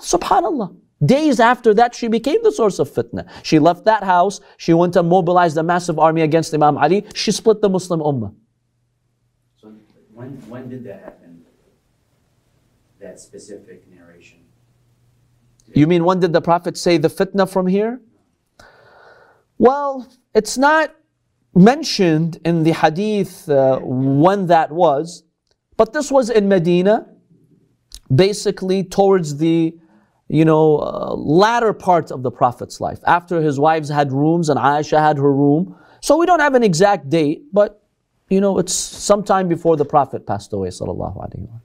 Subhanallah. 0.00 0.76
Days 1.04 1.38
after 1.40 1.74
that, 1.74 1.94
she 1.94 2.08
became 2.08 2.42
the 2.42 2.52
source 2.52 2.78
of 2.78 2.88
fitna. 2.90 3.28
She 3.42 3.58
left 3.58 3.84
that 3.84 4.02
house. 4.04 4.40
She 4.56 4.72
went 4.72 4.96
and 4.96 5.08
mobilized 5.08 5.56
a 5.56 5.62
massive 5.62 5.98
army 5.98 6.22
against 6.22 6.54
Imam 6.54 6.78
Ali. 6.78 7.04
She 7.14 7.30
split 7.30 7.60
the 7.60 7.68
Muslim 7.68 8.00
ummah. 8.00 8.34
So 9.60 9.72
when, 10.12 10.30
when 10.48 10.68
did 10.68 10.84
that 10.84 11.02
happen? 11.02 11.44
That 13.00 13.20
specific 13.20 13.84
narration? 13.92 14.38
You 15.74 15.86
mean 15.86 16.04
when 16.04 16.20
did 16.20 16.32
the 16.32 16.40
Prophet 16.40 16.78
say 16.78 16.96
the 16.96 17.08
fitna 17.08 17.50
from 17.50 17.66
here? 17.66 18.00
Well, 19.58 20.08
it's 20.34 20.58
not 20.58 20.94
mentioned 21.54 22.38
in 22.44 22.64
the 22.64 22.72
hadith 22.72 23.48
uh, 23.48 23.78
when 23.80 24.46
that 24.48 24.72
was, 24.72 25.22
but 25.76 25.92
this 25.92 26.10
was 26.10 26.30
in 26.30 26.48
Medina, 26.48 27.06
basically 28.14 28.84
towards 28.84 29.36
the 29.38 29.76
you 30.28 30.44
know 30.44 30.78
uh, 30.78 31.14
latter 31.14 31.72
part 31.72 32.10
of 32.10 32.22
the 32.22 32.30
Prophet's 32.30 32.80
life, 32.80 33.00
after 33.06 33.40
his 33.40 33.58
wives 33.58 33.88
had 33.88 34.12
rooms 34.12 34.48
and 34.48 34.58
Aisha 34.58 34.98
had 34.98 35.16
her 35.18 35.32
room. 35.32 35.76
So 36.00 36.18
we 36.18 36.26
don't 36.26 36.40
have 36.40 36.54
an 36.54 36.62
exact 36.62 37.08
date, 37.08 37.44
but 37.52 37.82
you 38.28 38.40
know 38.40 38.58
it's 38.58 38.74
sometime 38.74 39.48
before 39.48 39.76
the 39.76 39.84
Prophet 39.84 40.26
passed 40.26 40.52
away. 40.52 40.68
Sallallahu 40.68 41.16
alaihi 41.16 41.42
wasallam. 41.42 41.60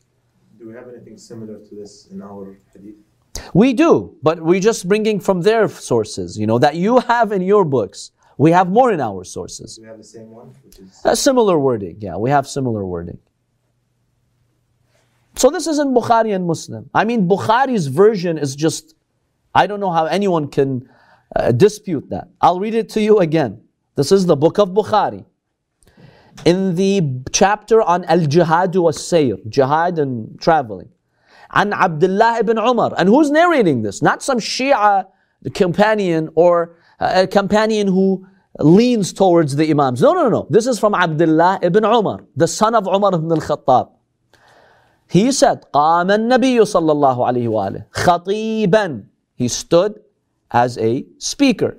Do 0.60 0.68
we 0.68 0.74
have 0.76 0.88
anything 0.90 1.18
similar 1.18 1.58
to 1.60 1.76
this 1.76 2.08
in 2.12 2.22
our 2.22 2.60
hadith? 2.74 2.96
We 3.54 3.74
do, 3.74 4.16
but 4.22 4.42
we're 4.42 4.60
just 4.60 4.88
bringing 4.88 5.20
from 5.20 5.42
their 5.42 5.68
sources, 5.68 6.38
you 6.38 6.46
know, 6.46 6.60
that 6.60 6.76
you 6.76 7.00
have 7.00 7.32
in 7.32 7.42
your 7.42 7.66
books. 7.66 8.12
We 8.40 8.52
have 8.52 8.70
more 8.70 8.90
in 8.94 9.02
our 9.02 9.26
sources. 9.26 9.78
We 9.82 9.88
have 9.88 9.98
the 9.98 10.04
same 10.04 10.30
one? 10.30 10.56
Is... 10.66 11.02
A 11.04 11.14
similar 11.14 11.60
wording, 11.60 11.98
yeah, 12.00 12.16
we 12.16 12.30
have 12.30 12.48
similar 12.48 12.86
wording. 12.86 13.20
So 15.36 15.50
this 15.50 15.68
is 15.68 15.78
in 15.78 15.90
Bukhari 15.94 16.34
and 16.34 16.48
Muslim. 16.48 16.90
I 16.94 17.04
mean, 17.04 17.28
Bukhari's 17.28 17.88
version 17.88 18.38
is 18.38 18.56
just, 18.56 18.96
I 19.54 19.68
don't 19.68 19.82
know 19.82 19.92
how 19.92 20.06
anyone 20.06 20.48
can 20.48 20.90
uh, 21.36 21.52
dispute 21.52 22.10
that. 22.12 22.30
I'll 22.40 22.62
read 22.62 22.76
it 22.76 22.88
to 22.92 23.02
you 23.02 23.20
again. 23.20 23.62
This 23.96 24.14
is 24.14 24.26
the 24.26 24.38
book 24.38 24.58
of 24.58 24.70
Bukhari. 24.70 25.26
In 26.46 26.76
the 26.76 27.02
chapter 27.34 27.82
on 27.82 28.06
Al 28.06 28.26
Jihad 28.26 28.74
wa 28.74 28.92
Sayr, 28.92 29.36
Jihad 29.50 30.00
and 30.00 30.40
traveling, 30.40 30.88
and 31.52 31.74
Abdullah 31.74 32.38
ibn 32.40 32.58
Umar. 32.58 32.94
And 32.98 33.10
who's 33.10 33.32
narrating 33.32 33.82
this? 33.82 34.02
Not 34.02 34.24
some 34.24 34.40
Shia 34.40 35.08
companion 35.54 36.30
or 36.36 36.78
a 37.01 37.27
companion 37.27 37.87
who 37.87 38.27
leans 38.61 39.13
towards 39.13 39.57
the 39.57 39.71
Imams. 39.71 40.01
No, 40.01 40.13
no, 40.13 40.29
no. 40.29 40.47
This 40.51 40.67
is 40.67 40.79
from 40.79 40.95
Abdullah 40.95 41.59
ibn 41.63 41.85
Umar, 41.85 42.25
the 42.37 42.47
son 42.47 42.75
of 42.75 42.87
Umar 42.87 43.15
ibn 43.15 43.31
al-Khattab. 43.33 43.91
He 45.09 45.33
said, 45.33 45.65
قام 45.73 46.11
النبي 46.11 46.59
صلى 46.61 46.93
الله 46.93 47.19
عليه 47.19 47.49
وآله 47.49 47.85
خطيبا. 47.91 49.05
He 49.35 49.49
stood 49.49 50.01
as 50.51 50.79
a 50.79 51.05
speaker. 51.19 51.79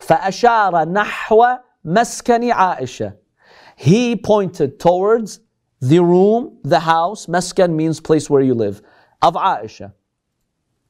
فأشار 0.00 0.88
نحو 0.88 1.58
مسكن 1.84 2.52
عائشة. 2.52 3.14
He 3.76 4.16
pointed 4.16 4.78
towards 4.78 5.40
the 5.80 5.98
room, 6.00 6.58
the 6.62 6.80
house, 6.80 7.26
maskan 7.26 7.74
means 7.74 8.00
place 8.00 8.28
where 8.30 8.42
you 8.42 8.54
live, 8.54 8.82
of 9.22 9.34
Aisha. 9.34 9.92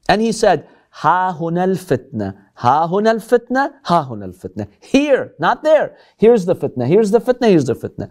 And 0.09 0.21
he 0.21 0.31
said, 0.31 0.67
Ha 1.00 1.36
hunal 1.38 1.76
fitna. 1.76 2.34
Ha 2.54 2.88
hunal 2.88 3.20
fitna. 3.30 3.74
Ha 3.84 4.06
hunal 4.08 4.34
fitna. 4.34 4.66
Here, 4.80 5.34
not 5.38 5.62
there. 5.62 5.96
Here's 6.16 6.46
the 6.46 6.56
fitna. 6.56 6.86
Here's 6.86 7.10
the 7.10 7.20
fitna. 7.20 7.50
Here's 7.50 7.66
the 7.66 7.74
fitna. 7.74 8.08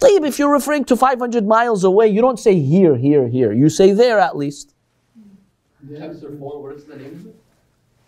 Taib, 0.00 0.24
if 0.24 0.38
you're 0.38 0.52
referring 0.52 0.84
to 0.84 0.96
500 0.96 1.44
miles 1.44 1.82
away, 1.82 2.06
you 2.06 2.20
don't 2.20 2.38
say 2.38 2.60
here, 2.60 2.96
here, 2.96 3.26
here. 3.26 3.52
You 3.52 3.68
say 3.68 3.92
there 3.92 4.20
at 4.20 4.36
least. 4.36 4.74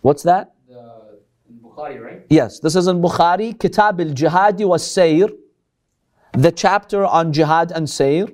What's 0.01 0.23
that? 0.23 0.53
The, 0.69 1.19
Bukhari, 1.61 2.01
right? 2.01 2.25
Yes, 2.29 2.59
this 2.59 2.77
is 2.77 2.87
in 2.87 3.01
Bukhari, 3.01 3.59
Kitab 3.59 3.99
al 3.99 4.07
Jihadi 4.07 4.65
was 4.65 4.83
Sayr, 4.83 5.29
the 6.31 6.51
chapter 6.51 7.05
on 7.05 7.33
jihad 7.33 7.71
and 7.73 7.87
sayr. 7.87 8.31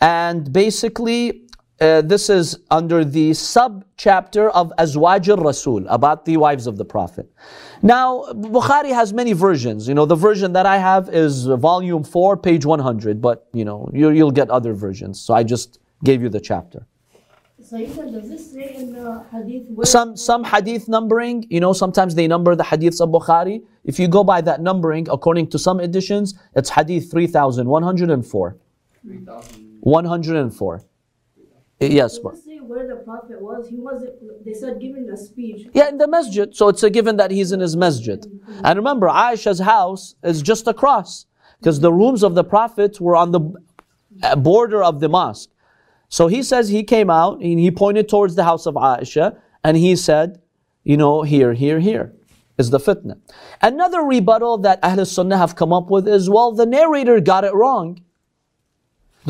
And 0.00 0.52
basically, 0.52 1.46
uh, 1.80 2.02
this 2.02 2.28
is 2.28 2.58
under 2.70 3.04
the 3.04 3.32
sub 3.32 3.84
chapter 3.96 4.50
of 4.50 4.72
Azwaj 4.78 5.28
al 5.28 5.38
Rasul, 5.38 5.86
about 5.88 6.24
the 6.26 6.36
wives 6.36 6.66
of 6.66 6.76
the 6.76 6.84
Prophet. 6.84 7.32
Now, 7.82 8.24
Bukhari 8.32 8.92
has 8.92 9.14
many 9.14 9.32
versions. 9.32 9.88
You 9.88 9.94
know, 9.94 10.04
the 10.04 10.16
version 10.16 10.52
that 10.52 10.66
I 10.66 10.76
have 10.76 11.08
is 11.08 11.46
volume 11.46 12.04
4, 12.04 12.36
page 12.36 12.66
100, 12.66 13.22
but 13.22 13.48
you 13.54 13.64
know, 13.64 13.88
you, 13.94 14.10
you'll 14.10 14.30
get 14.30 14.50
other 14.50 14.74
versions. 14.74 15.20
So 15.20 15.32
I 15.32 15.42
just 15.42 15.78
gave 16.04 16.20
you 16.22 16.28
the 16.28 16.40
chapter. 16.40 16.86
Sayyida, 17.62 18.12
does 18.12 18.28
this 18.28 18.52
say 18.52 18.74
in 18.74 18.92
the 18.92 19.24
hadith 19.30 19.68
where 19.70 19.86
Some 19.86 20.16
some 20.16 20.44
hadith 20.44 20.88
numbering, 20.88 21.46
you 21.50 21.60
know, 21.60 21.72
sometimes 21.72 22.14
they 22.14 22.26
number 22.26 22.54
the 22.56 22.64
hadiths 22.64 23.00
of 23.00 23.10
Bukhari. 23.10 23.62
If 23.84 23.98
you 23.98 24.08
go 24.08 24.24
by 24.24 24.40
that 24.42 24.60
numbering, 24.60 25.08
according 25.10 25.48
to 25.50 25.58
some 25.58 25.78
editions, 25.78 26.34
it's 26.56 26.70
hadith 26.70 27.10
3104. 27.10 28.56
3,000. 29.02 29.66
104. 29.80 30.82
Yes, 31.80 32.16
say 32.16 32.58
where 32.58 32.86
the 32.86 32.96
prophet 32.96 33.40
was? 33.40 33.68
He 33.68 33.76
wasn't. 33.76 34.44
They 34.44 34.52
said 34.52 34.80
giving 34.80 35.08
a 35.08 35.16
speech. 35.16 35.68
Yeah, 35.72 35.88
in 35.88 35.96
the 35.96 36.06
masjid. 36.06 36.54
So 36.54 36.68
it's 36.68 36.82
a 36.82 36.90
given 36.90 37.16
that 37.16 37.30
he's 37.30 37.52
in 37.52 37.60
his 37.60 37.74
masjid. 37.74 38.24
And 38.62 38.76
remember, 38.76 39.08
Aisha's 39.08 39.60
house 39.60 40.14
is 40.22 40.42
just 40.42 40.66
across 40.66 41.24
because 41.58 41.80
the 41.80 41.92
rooms 41.92 42.22
of 42.22 42.34
the 42.34 42.44
Prophet 42.44 43.00
were 43.00 43.16
on 43.16 43.32
the 43.32 43.40
uh, 44.22 44.36
border 44.36 44.82
of 44.82 45.00
the 45.00 45.08
mosque. 45.08 45.48
So 46.10 46.26
he 46.26 46.42
says 46.42 46.68
he 46.68 46.82
came 46.82 47.08
out 47.08 47.40
and 47.40 47.58
he 47.58 47.70
pointed 47.70 48.08
towards 48.08 48.34
the 48.34 48.44
house 48.44 48.66
of 48.66 48.74
Aisha 48.74 49.38
and 49.64 49.76
he 49.76 49.96
said, 49.96 50.42
you 50.84 50.96
know, 50.96 51.22
here, 51.22 51.54
here, 51.54 51.80
here 51.80 52.12
is 52.58 52.70
the 52.70 52.78
fitna. 52.78 53.18
Another 53.62 54.02
rebuttal 54.02 54.58
that 54.58 54.80
Ahl 54.82 55.04
Sunnah 55.04 55.38
have 55.38 55.56
come 55.56 55.72
up 55.72 55.90
with 55.90 56.06
is, 56.06 56.28
well, 56.28 56.52
the 56.52 56.66
narrator 56.66 57.20
got 57.20 57.44
it 57.44 57.54
wrong. 57.54 58.00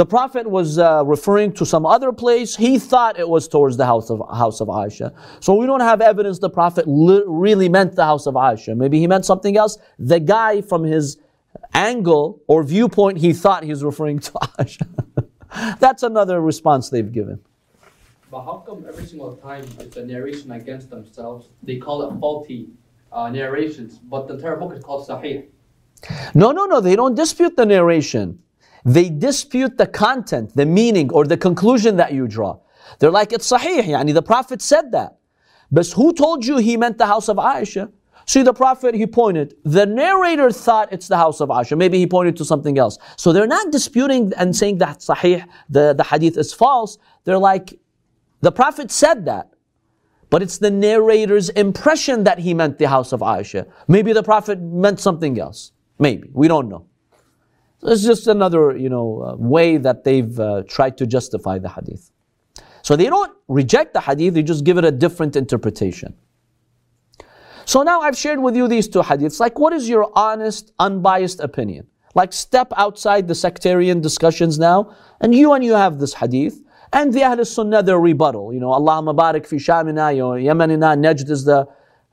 The 0.00 0.06
Prophet 0.06 0.48
was 0.48 0.78
uh, 0.78 1.04
referring 1.04 1.52
to 1.52 1.66
some 1.66 1.84
other 1.84 2.10
place. 2.10 2.56
He 2.56 2.78
thought 2.78 3.18
it 3.18 3.28
was 3.28 3.46
towards 3.46 3.76
the 3.76 3.84
house 3.84 4.08
of, 4.08 4.22
house 4.34 4.62
of 4.62 4.68
Aisha. 4.68 5.12
So 5.40 5.52
we 5.52 5.66
don't 5.66 5.82
have 5.82 6.00
evidence 6.00 6.38
the 6.38 6.48
Prophet 6.48 6.88
li- 6.88 7.22
really 7.26 7.68
meant 7.68 7.96
the 7.96 8.04
house 8.06 8.26
of 8.26 8.32
Aisha. 8.32 8.74
Maybe 8.74 8.98
he 8.98 9.06
meant 9.06 9.26
something 9.26 9.58
else. 9.58 9.76
The 9.98 10.18
guy, 10.18 10.62
from 10.62 10.84
his 10.84 11.18
angle 11.74 12.40
or 12.46 12.62
viewpoint, 12.62 13.18
he 13.18 13.34
thought 13.34 13.62
he 13.62 13.68
was 13.68 13.84
referring 13.84 14.20
to 14.20 14.32
Aisha. 14.58 14.86
That's 15.80 16.02
another 16.02 16.40
response 16.40 16.88
they've 16.88 17.12
given. 17.12 17.38
But 18.30 18.44
how 18.46 18.64
come 18.66 18.86
every 18.88 19.04
single 19.04 19.36
time 19.36 19.66
it's 19.80 19.98
a 19.98 20.06
narration 20.06 20.50
against 20.52 20.88
themselves, 20.88 21.50
they 21.62 21.76
call 21.76 22.08
it 22.08 22.18
faulty 22.18 22.70
uh, 23.12 23.28
narrations, 23.28 23.98
but 23.98 24.28
the 24.28 24.36
entire 24.36 24.56
book 24.56 24.72
is 24.74 24.82
called 24.82 25.06
Sahih? 25.06 25.44
No, 26.34 26.52
no, 26.52 26.64
no, 26.64 26.80
they 26.80 26.96
don't 26.96 27.14
dispute 27.14 27.54
the 27.54 27.66
narration. 27.66 28.38
They 28.84 29.10
dispute 29.10 29.78
the 29.78 29.86
content, 29.86 30.56
the 30.56 30.66
meaning, 30.66 31.12
or 31.12 31.26
the 31.26 31.36
conclusion 31.36 31.96
that 31.96 32.12
you 32.12 32.26
draw. 32.26 32.58
They're 32.98 33.10
like, 33.10 33.32
it's 33.32 33.50
sahih, 33.50 33.84
yani 33.84 34.14
the 34.14 34.22
Prophet 34.22 34.62
said 34.62 34.92
that. 34.92 35.18
But 35.70 35.86
who 35.88 36.12
told 36.12 36.44
you 36.44 36.56
he 36.58 36.76
meant 36.76 36.98
the 36.98 37.06
house 37.06 37.28
of 37.28 37.36
Aisha? 37.36 37.92
See, 38.26 38.42
the 38.42 38.52
Prophet, 38.52 38.94
he 38.94 39.06
pointed. 39.06 39.54
The 39.64 39.86
narrator 39.86 40.50
thought 40.50 40.92
it's 40.92 41.08
the 41.08 41.16
house 41.16 41.40
of 41.40 41.48
Aisha. 41.48 41.76
Maybe 41.76 41.98
he 41.98 42.06
pointed 42.06 42.36
to 42.36 42.44
something 42.44 42.78
else. 42.78 42.98
So 43.16 43.32
they're 43.32 43.46
not 43.46 43.72
disputing 43.72 44.32
and 44.36 44.54
saying 44.54 44.78
that 44.78 44.98
sahih, 44.98 45.44
the, 45.68 45.94
the 45.94 46.04
hadith 46.04 46.36
is 46.36 46.52
false. 46.52 46.98
They're 47.24 47.38
like, 47.38 47.78
the 48.40 48.52
Prophet 48.52 48.90
said 48.90 49.26
that. 49.26 49.50
But 50.30 50.42
it's 50.42 50.58
the 50.58 50.70
narrator's 50.70 51.48
impression 51.50 52.24
that 52.24 52.38
he 52.38 52.54
meant 52.54 52.78
the 52.78 52.88
house 52.88 53.12
of 53.12 53.20
Aisha. 53.20 53.68
Maybe 53.88 54.12
the 54.12 54.22
Prophet 54.22 54.60
meant 54.60 55.00
something 55.00 55.38
else. 55.38 55.72
Maybe. 55.98 56.30
We 56.32 56.46
don't 56.46 56.68
know. 56.68 56.86
It's 57.82 58.02
just 58.02 58.26
another, 58.26 58.76
you 58.76 58.88
know, 58.88 59.22
uh, 59.22 59.36
way 59.36 59.78
that 59.78 60.04
they've 60.04 60.38
uh, 60.38 60.62
tried 60.68 60.98
to 60.98 61.06
justify 61.06 61.58
the 61.58 61.68
hadith. 61.68 62.10
So 62.82 62.96
they 62.96 63.06
don't 63.06 63.32
reject 63.48 63.94
the 63.94 64.00
hadith, 64.00 64.34
they 64.34 64.42
just 64.42 64.64
give 64.64 64.78
it 64.78 64.84
a 64.84 64.90
different 64.90 65.36
interpretation. 65.36 66.14
So 67.64 67.82
now 67.82 68.00
I've 68.00 68.16
shared 68.18 68.40
with 68.40 68.56
you 68.56 68.68
these 68.68 68.88
two 68.88 69.00
hadiths. 69.00 69.38
Like, 69.38 69.58
what 69.58 69.72
is 69.72 69.88
your 69.88 70.10
honest, 70.16 70.72
unbiased 70.78 71.40
opinion? 71.40 71.86
Like 72.14 72.32
step 72.32 72.72
outside 72.76 73.28
the 73.28 73.34
sectarian 73.34 74.00
discussions 74.00 74.58
now, 74.58 74.96
and 75.20 75.34
you 75.34 75.52
and 75.52 75.64
you 75.64 75.74
have 75.74 76.00
this 76.00 76.14
hadith, 76.14 76.60
and 76.92 77.12
the 77.12 77.22
Ahl 77.22 77.44
Sunnah 77.44 77.82
their 77.84 78.00
rebuttal. 78.00 78.52
You 78.52 78.58
know, 78.60 78.72
Allah 78.72 79.00
Mubarak 79.02 79.46
fi 79.46 79.56
Shamina, 79.56 80.12
you 80.12 80.22
know, 80.22 80.30
Yemenina, 80.30 80.98
Najd 80.98 81.30
is 81.30 81.44
the, 81.44 81.68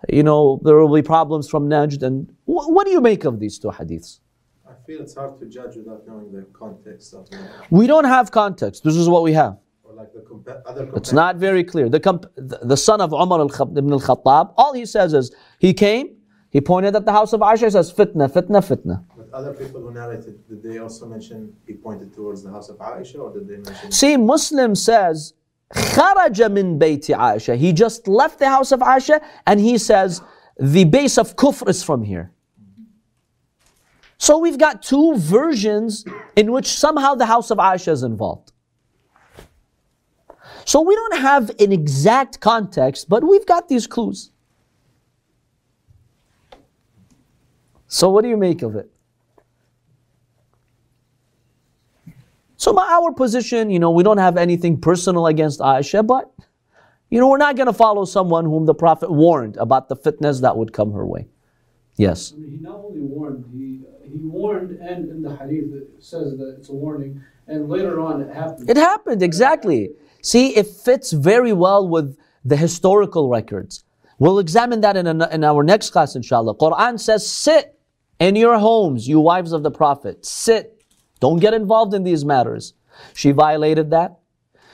you 0.07 0.21
know, 0.21 0.62
there 0.63 0.75
will 0.75 0.93
be 0.93 1.01
problems 1.01 1.50
from 1.50 1.67
Najd. 1.67 2.03
And 2.03 2.29
wh- 2.45 2.69
what 2.69 2.86
do 2.86 2.91
you 2.91 3.01
make 3.01 3.25
of 3.25 3.39
these 3.39 3.57
two 3.57 3.69
hadiths? 3.69 4.19
I 4.87 4.87
feel 4.87 5.00
it's 5.00 5.14
hard 5.14 5.38
to 5.40 5.47
judge 5.47 5.76
without 5.76 6.07
knowing 6.07 6.33
the 6.33 6.42
context 6.52 7.14
of 7.14 7.28
the, 7.31 7.38
We 7.71 7.87
don't 7.87 8.04
have 8.04 8.31
context. 8.31 8.85
This 8.85 8.97
is 8.97 9.09
what 9.09 9.23
we 9.23 9.33
have. 9.33 9.59
or 9.85 9.95
like 9.95 10.12
the 10.12 10.21
compa- 10.21 10.62
other. 10.66 10.85
It's 10.97 11.11
compar- 11.11 11.14
not 11.14 11.37
very 11.37 11.64
clear. 11.64 11.88
The, 11.88 12.00
comp- 12.00 12.26
the, 12.37 12.59
the 12.62 12.76
son 12.76 13.00
of 13.00 13.12
Umar 13.12 13.40
al 13.40 13.50
ibn 13.78 13.92
al 13.92 14.00
Khattab, 14.00 14.54
all 14.57 14.73
he 14.73 14.87
says 14.87 15.14
is, 15.14 15.35
he 15.59 15.75
came, 15.75 16.16
he 16.50 16.61
pointed 16.61 16.95
at 16.97 17.04
the 17.04 17.12
house 17.12 17.33
of 17.33 17.40
Aisha, 17.40 17.64
he 17.64 17.71
says, 17.71 17.92
fitna, 17.92 18.31
fitna, 18.31 18.61
fitna. 18.71 19.04
But 19.16 19.28
other 19.33 19.52
people 19.54 19.81
who 19.83 19.90
narrated, 19.92 20.47
did 20.49 20.62
they 20.62 20.78
also 20.78 21.07
mention 21.07 21.54
he 21.66 21.75
pointed 21.75 22.12
towards 22.14 22.42
the 22.42 22.50
house 22.50 22.69
of 22.69 22.76
Aisha, 22.78 23.19
or 23.19 23.33
did 23.33 23.49
they 23.49 23.57
mention? 23.57 23.90
See, 23.90 24.16
Muslim 24.16 24.75
says, 24.75 25.35
خرج 25.75 26.40
من 26.50 26.78
بيت 26.78 27.07
Aisha. 27.16 27.57
He 27.57 27.73
just 27.73 28.07
left 28.07 28.38
the 28.38 28.49
house 28.49 28.71
of 28.73 28.81
Aisha 28.81 29.23
and 29.47 29.59
he 29.61 29.78
says, 29.78 30.21
the 30.61 30.85
base 30.85 31.16
of 31.19 31.35
kufr 31.37 31.69
is 31.69 31.83
from 31.83 32.02
here. 32.02 32.31
So 34.17 34.38
we've 34.38 34.57
got 34.57 34.81
two 34.81 35.15
versions 35.17 36.05
in 36.36 36.51
which 36.51 36.67
somehow 36.67 37.15
the 37.15 37.25
house 37.25 37.51
of 37.51 37.59
Aisha 37.59 37.89
is 37.89 38.03
involved. 38.03 38.51
So 40.65 40.81
we 40.81 40.95
don't 40.95 41.19
have 41.19 41.50
an 41.59 41.71
exact 41.71 42.39
context, 42.39 43.07
but 43.07 43.24
we've 43.24 43.45
got 43.45 43.69
these 43.69 43.88
clues. 43.88 44.31
So 47.88 48.09
what 48.09 48.24
do 48.24 48.29
you 48.29 48.38
make 48.38 48.63
of 48.63 48.75
it? 48.75 48.91
So 52.57 52.74
my, 52.74 52.86
our 52.86 53.13
position, 53.13 53.69
you 53.69 53.79
know, 53.79 53.91
we 53.91 54.03
don't 54.03 54.17
have 54.17 54.36
anything 54.36 54.81
personal 54.81 55.27
against 55.27 55.59
Aisha, 55.59 56.05
but 56.05 56.33
you 57.09 57.19
know, 57.19 57.29
we're 57.29 57.38
not 57.38 57.55
going 57.55 57.67
to 57.67 57.74
follow 57.74 58.03
someone 58.03 58.43
whom 58.43 58.65
the 58.65 58.74
Prophet 58.74 59.09
warned 59.09 59.55
about 59.57 59.88
the 59.88 59.95
fitness 59.95 60.41
that 60.41 60.57
would 60.57 60.74
come 60.74 60.91
her 60.91 61.05
way. 61.05 61.27
Yes. 61.98 62.34
I 62.34 62.39
mean, 62.39 62.51
he 62.51 62.58
not 62.58 62.75
only 62.86 63.01
warned, 63.01 63.46
he 63.51 63.82
he 64.10 64.20
warned, 64.24 64.72
and 64.80 65.10
in 65.10 65.22
the 65.22 65.36
hadith 65.36 65.74
it 65.74 65.89
says 66.00 66.38
that 66.38 66.56
it's 66.58 66.70
a 66.70 66.74
warning, 66.74 67.22
and 67.48 67.68
later 67.70 68.00
on 68.00 68.22
it 68.22 68.34
happened. 68.34 68.70
It 68.70 68.77
happened, 68.77 69.22
exactly. 69.22 69.92
See, 70.22 70.56
it 70.56 70.68
fits 70.68 71.12
very 71.12 71.54
well 71.54 71.88
with 71.88 72.18
the 72.46 72.56
historical 72.56 73.30
records. 73.30 73.84
We'll 74.20 74.39
examine 74.39 74.82
that 74.82 74.98
in, 74.98 75.06
in 75.08 75.44
our 75.44 75.63
next 75.63 75.92
class, 75.92 76.16
inshallah. 76.16 76.56
Quran 76.56 77.00
says, 77.00 77.27
sit 77.30 77.77
in 78.20 78.36
your 78.36 78.58
homes, 78.58 79.08
you 79.08 79.20
wives 79.20 79.51
of 79.51 79.63
the 79.63 79.72
Prophet. 79.72 80.25
Sit. 80.25 80.84
Don't 81.20 81.39
get 81.39 81.54
involved 81.54 81.94
in 81.94 82.04
these 82.04 82.25
matters. 82.25 82.74
She 83.13 83.32
violated 83.32 83.92
that. 83.92 84.20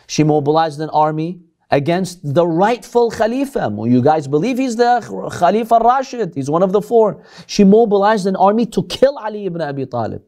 She 0.08 0.24
mobilized 0.24 0.80
an 0.80 0.90
army 0.90 1.40
against 1.74 2.36
the 2.36 2.46
rightful 2.46 3.10
Khalifa. 3.10 3.74
You 3.86 4.02
guys 4.02 4.28
believe 4.28 4.60
he's 4.60 4.76
the 4.76 5.02
Khalifa 5.40 5.80
Rashid. 5.84 6.36
He's 6.36 6.50
one 6.50 6.62
of 6.62 6.72
the 6.72 6.82
four. 6.82 7.26
She 7.48 7.64
mobilized 7.64 8.28
an 8.28 8.36
army 8.36 8.68
to 8.68 8.84
kill 8.84 9.18
Ali 9.18 9.48
ibn 9.48 9.60
Abi 9.60 9.88
Talib. 9.88 10.22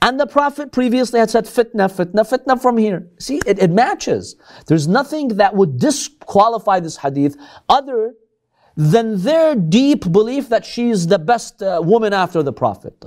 And 0.00 0.18
the 0.18 0.26
Prophet 0.26 0.72
previously 0.72 1.20
had 1.20 1.30
said 1.30 1.44
fitna, 1.44 1.86
fitna, 1.98 2.22
fitna 2.28 2.60
from 2.60 2.78
here. 2.78 3.06
See, 3.18 3.40
it, 3.46 3.58
it 3.58 3.70
matches. 3.70 4.36
There's 4.66 4.88
nothing 4.88 5.28
that 5.36 5.54
would 5.54 5.78
disqualify 5.78 6.80
this 6.80 6.96
hadith 6.96 7.36
other 7.68 8.14
than 8.74 9.22
their 9.22 9.54
deep 9.54 10.10
belief 10.10 10.48
that 10.48 10.64
she's 10.64 11.06
the 11.06 11.18
best 11.18 11.62
uh, 11.62 11.80
woman 11.84 12.14
after 12.14 12.42
the 12.42 12.54
Prophet. 12.54 13.04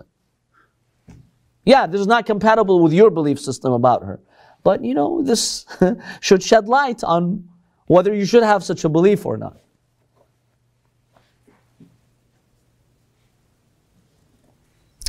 Yeah, 1.65 1.87
this 1.87 1.99
is 1.99 2.07
not 2.07 2.27
compatible 2.27 2.81
with 2.83 2.93
your 2.93 3.09
belief 3.09 3.39
system 3.39 3.73
about 3.73 4.03
her. 4.03 4.21
But 4.65 4.83
you 4.83 4.95
know, 4.95 5.21
this 5.21 5.65
should 6.21 6.43
shed 6.43 6.67
light 6.67 7.03
on 7.03 7.47
whether 7.87 8.13
you 8.13 8.25
should 8.25 8.43
have 8.43 8.63
such 8.63 8.83
a 8.83 8.89
belief 8.89 9.25
or 9.25 9.37
not. 9.37 9.57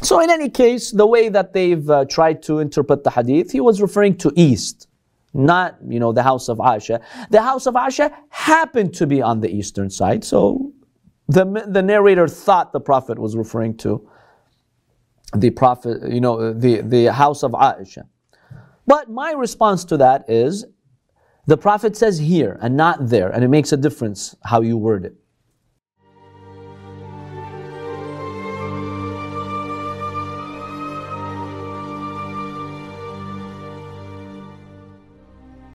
So, 0.03 0.21
in 0.21 0.31
any 0.31 0.51
case, 0.51 0.91
the 0.91 1.07
way 1.07 1.31
that 1.31 1.55
they've 1.55 1.89
uh, 1.89 2.05
tried 2.05 2.43
to 2.45 2.59
interpret 2.59 3.03
the 3.03 3.11
hadith, 3.11 3.51
he 3.51 3.61
was 3.61 3.81
referring 3.81 4.19
to 4.19 4.33
east, 4.37 4.89
not 5.33 5.79
you 5.89 5.99
know 5.99 6.13
the 6.13 6.23
house 6.23 6.51
of 6.51 6.59
Aisha. 6.59 7.03
The 7.31 7.41
house 7.41 7.67
of 7.67 7.75
Aisha 7.75 8.15
happened 8.29 8.93
to 8.97 9.07
be 9.07 9.23
on 9.23 9.41
the 9.41 9.49
eastern 9.49 9.89
side, 9.89 10.23
so 10.23 10.71
the 11.29 11.47
the 11.67 11.83
narrator 11.83 12.29
thought 12.29 12.75
the 12.75 12.81
prophet 12.81 13.19
was 13.19 13.35
referring 13.35 13.79
to 13.79 14.07
the 15.35 15.49
prophet, 15.49 16.13
you 16.13 16.21
know, 16.21 16.53
the 16.53 16.83
the 16.83 17.07
house 17.07 17.43
of 17.43 17.53
Aisha. 17.53 18.05
But 18.87 19.11
my 19.11 19.33
response 19.33 19.85
to 19.87 19.97
that 19.97 20.29
is, 20.29 20.67
the 21.47 21.57
prophet 21.57 21.97
says 21.97 22.19
here 22.19 22.59
and 22.61 22.77
not 22.77 23.09
there, 23.09 23.31
and 23.31 23.45
it 23.45 23.49
makes 23.49 23.73
a 23.73 23.77
difference 23.77 24.35
how 24.45 24.61
you 24.61 24.77
word 24.77 25.05
it. 25.05 25.15